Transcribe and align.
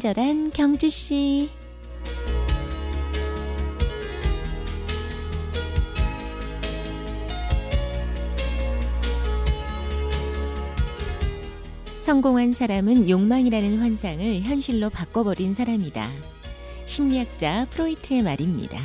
친절한 0.00 0.50
경주 0.52 0.88
씨. 0.88 1.50
성공한 11.98 12.54
사람은 12.54 13.10
욕망이라는 13.10 13.78
환상을 13.78 14.40
현실로 14.40 14.88
바꿔버린 14.88 15.52
사람이다. 15.52 16.10
심리학자 16.86 17.66
프로이트의 17.68 18.22
말입니다. 18.22 18.80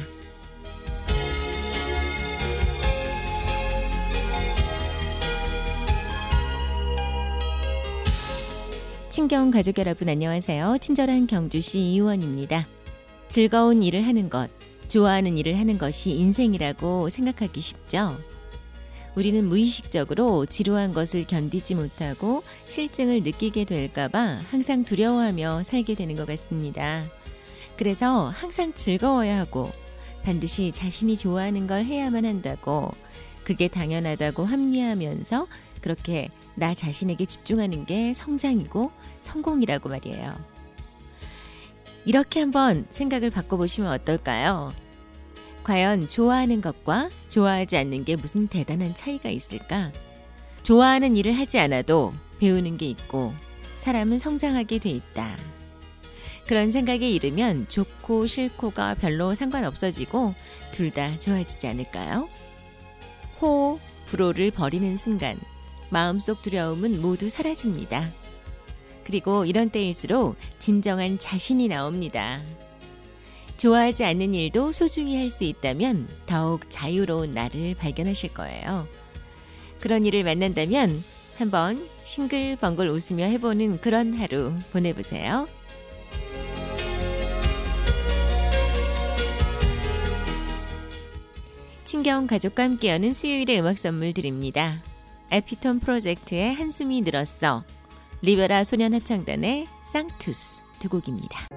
친경 9.15 9.49
가족 9.49 9.77
여러분 9.77 10.09
안녕하세요. 10.09 10.79
친절한 10.81 11.25
경주시 11.25 11.79
이원입니다. 11.79 12.67
즐거운 13.29 13.81
일을 13.81 14.01
하는 14.05 14.29
것, 14.29 14.49
좋아하는 14.89 15.37
일을 15.37 15.57
하는 15.57 15.77
것이 15.77 16.11
인생이라고 16.11 17.07
생각하기 17.07 17.61
쉽죠. 17.61 18.17
우리는 19.15 19.45
무의식적으로 19.47 20.45
지루한 20.45 20.91
것을 20.91 21.23
견디지 21.25 21.75
못하고 21.75 22.43
실증을 22.67 23.23
느끼게 23.23 23.63
될까봐 23.63 24.41
항상 24.49 24.83
두려워하며 24.83 25.63
살게 25.63 25.95
되는 25.95 26.17
것 26.17 26.27
같습니다. 26.27 27.05
그래서 27.77 28.27
항상 28.35 28.73
즐거워야 28.73 29.39
하고 29.39 29.71
반드시 30.23 30.73
자신이 30.73 31.15
좋아하는 31.15 31.67
걸 31.67 31.85
해야만 31.85 32.25
한다고 32.25 32.91
그게 33.45 33.69
당연하다고 33.69 34.43
합리하면서 34.43 35.47
그렇게 35.79 36.27
나 36.55 36.73
자신에게 36.73 37.25
집중하는 37.25 37.85
게 37.85 38.13
성장이고 38.13 38.91
성공이라고 39.21 39.89
말이에요. 39.89 40.33
이렇게 42.05 42.39
한번 42.39 42.85
생각을 42.91 43.29
바꿔보시면 43.29 43.91
어떨까요? 43.91 44.73
과연 45.63 46.07
좋아하는 46.07 46.61
것과 46.61 47.09
좋아하지 47.29 47.77
않는 47.77 48.05
게 48.05 48.15
무슨 48.15 48.47
대단한 48.47 48.93
차이가 48.93 49.29
있을까? 49.29 49.91
좋아하는 50.63 51.17
일을 51.17 51.33
하지 51.33 51.59
않아도 51.59 52.13
배우는 52.39 52.77
게 52.77 52.85
있고 52.87 53.33
사람은 53.79 54.19
성장하게 54.19 54.79
돼 54.79 54.89
있다. 54.89 55.35
그런 56.47 56.69
생각에 56.69 57.09
이르면 57.09 57.67
좋고 57.67 58.27
싫고가 58.27 58.95
별로 58.95 59.33
상관없어지고 59.33 60.35
둘 60.71 60.91
다 60.91 61.17
좋아지지 61.19 61.67
않을까요? 61.67 62.29
호, 63.41 63.79
불호를 64.05 64.51
버리는 64.51 64.95
순간 64.95 65.37
마음속 65.95 66.41
두려움은 66.41 67.01
모두 67.01 67.29
사라집니다. 67.29 68.11
그리고 69.05 69.45
이런 69.45 69.69
때일수록 69.69 70.35
진정한 70.59 71.17
자신이 71.17 71.69
나옵니다. 71.69 72.41
좋아하지 73.55 74.03
않는 74.03 74.35
일도 74.35 74.73
소중히 74.73 75.15
할 75.15 75.31
수 75.31 75.45
있다면 75.45 76.09
더욱 76.25 76.69
자유로운 76.69 77.31
나를 77.31 77.75
발견하실 77.75 78.33
거예요. 78.33 78.85
그런 79.79 80.05
일을 80.05 80.25
만난다면 80.25 81.01
한번 81.37 81.87
싱글벙글 82.03 82.89
웃으며 82.89 83.23
해보는 83.27 83.79
그런 83.79 84.15
하루 84.15 84.51
보내보세요. 84.73 85.47
친경 91.85 92.27
가족과 92.27 92.63
함께하는 92.63 93.13
수요일의 93.13 93.61
음악 93.61 93.77
선물 93.77 94.11
드립니다. 94.11 94.83
에피톤 95.35 95.81
프로젝트의 95.81 96.53
한숨이 96.53 97.01
늘었어. 97.01 97.65
리베라 98.21 98.63
소년 98.63 98.93
합창단의 98.93 99.67
쌍투스 99.83 100.61
두 100.79 100.87
곡입니다. 100.87 101.49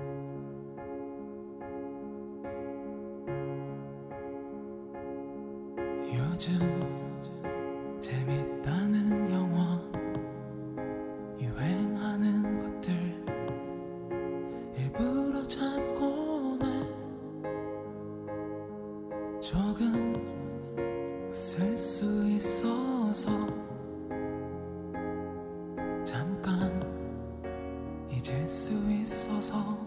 잊을 28.28 28.46
수 28.46 28.72
있어서. 28.90 29.78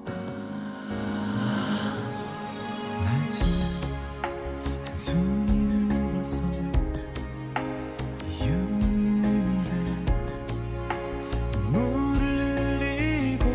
낮은 3.04 3.46
한숨이 4.84 5.68
늘었어 5.86 6.44
이유는 8.42 9.24
이래. 9.62 9.72
눈물을 11.54 12.80
흘리고 12.80 13.46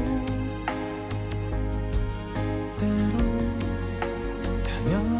때로 2.78 3.16
당연 4.62 5.15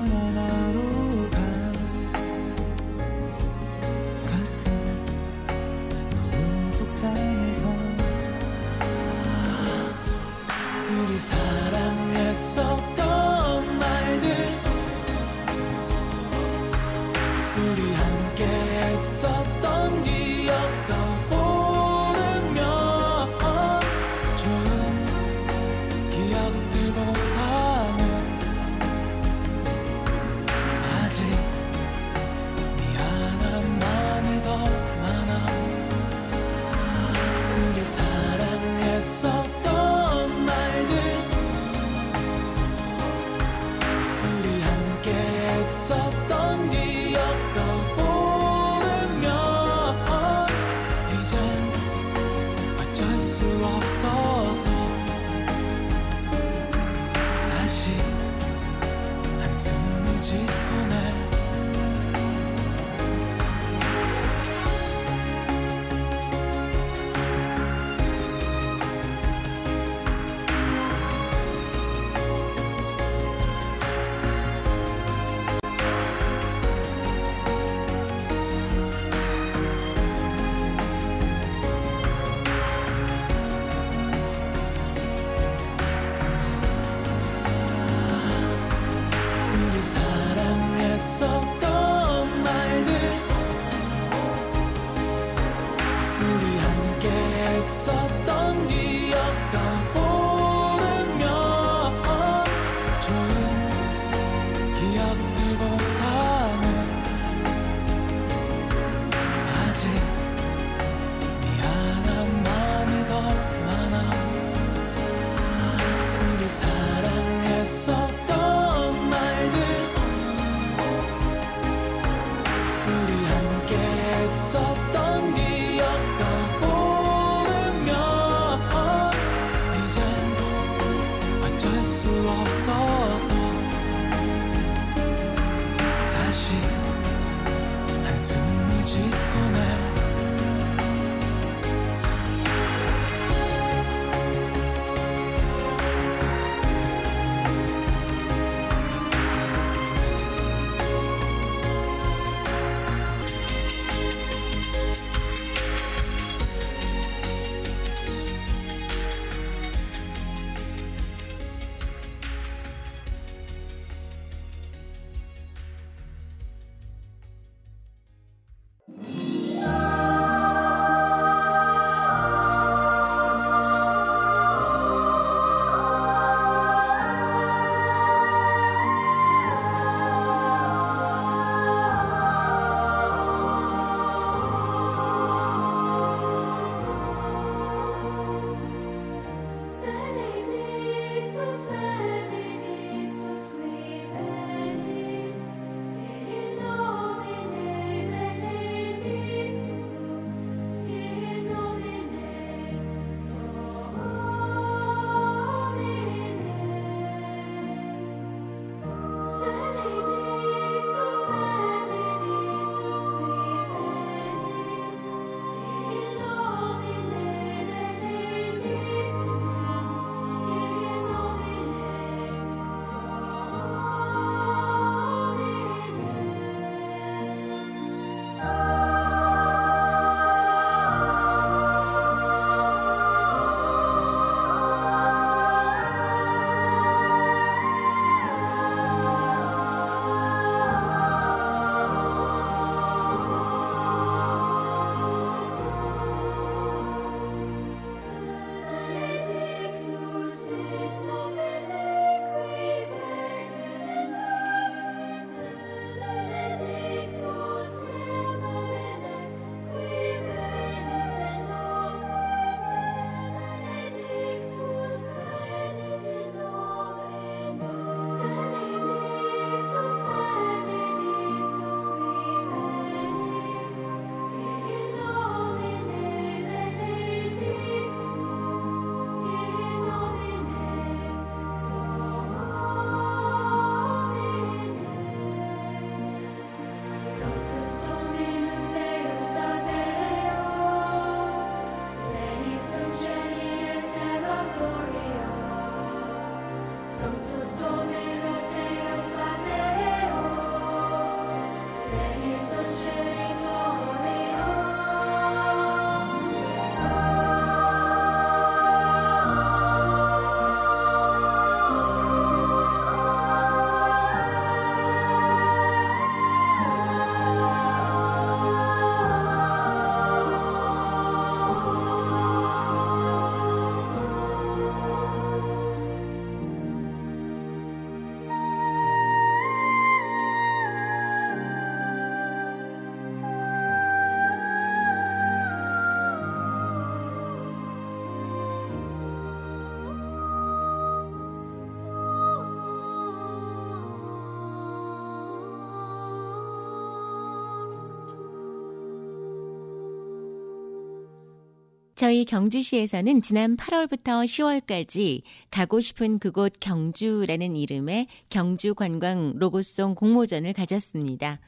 저희 351.97 352.27
경주시에서는 352.27 353.23
지난 353.23 353.57
8월부터 353.57 354.27
10월까지 354.27 355.23
가고 355.51 355.81
싶은 355.81 356.19
그곳 356.19 356.53
경주라는 356.61 357.57
이름의 357.57 358.09
경주 358.29 358.75
관광 358.75 359.33
로고송 359.37 359.95
공모전을 359.95 360.53
가졌습니다. 360.53 361.41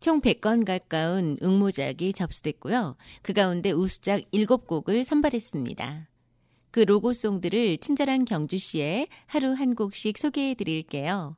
총 0.00 0.20
100건 0.20 0.64
가까운 0.64 1.36
응모작이 1.40 2.12
접수됐고요. 2.14 2.96
그 3.22 3.32
가운데 3.32 3.70
우수작 3.70 4.28
7곡을 4.32 5.04
선발했습니다. 5.04 6.08
그 6.72 6.80
로고송들을 6.80 7.78
친절한 7.78 8.24
경주시에 8.24 9.06
하루 9.26 9.52
한 9.52 9.76
곡씩 9.76 10.18
소개해 10.18 10.54
드릴게요. 10.54 11.36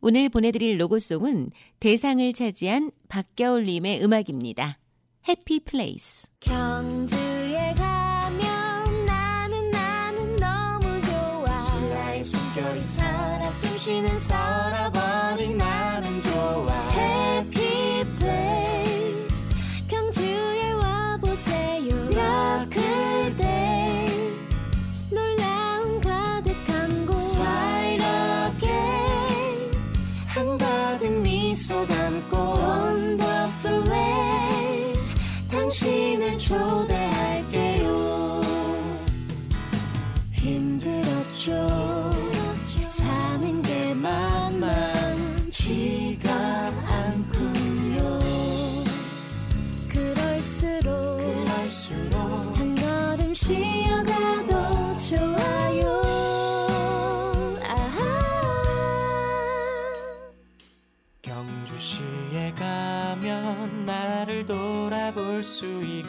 오늘 0.00 0.30
보내드릴 0.30 0.80
로고송은 0.80 1.50
대상을 1.78 2.32
차지한 2.32 2.90
박겨울님의 3.10 4.02
음악입니다. 4.02 4.78
해피 5.28 5.60
플레이스. 5.60 6.26
경주 6.40 7.37
살아 12.82 13.50
숨쉬는 13.50 14.18
서라버린 14.18 15.58
나 15.58 15.87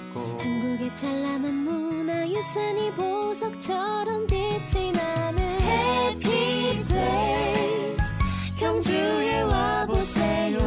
있고 0.09 0.37
한국의 0.39 0.95
찬란한 0.95 1.53
문화유산이 1.53 2.91
보석처럼 2.93 4.27
빛이 4.27 4.91
나는 4.91 5.43
Happy 5.61 6.83
Place. 6.83 8.17
경주에 8.57 9.41
와보세요. 9.41 10.59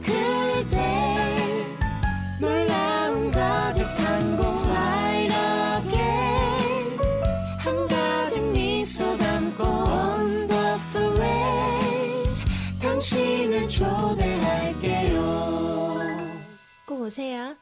라클데이 0.00 0.80
놀라운 2.40 3.30
가득한 3.30 4.36
곳 4.36 4.46
Slide 4.46 5.34
again. 5.84 6.98
한가득 7.58 8.42
미소 8.52 9.16
담고 9.18 9.64
Wonderful 9.64 11.20
way 11.20 12.24
당신을 12.80 13.68
초대할게요. 13.68 15.20
꼭 16.86 17.02
오세요 17.02 17.59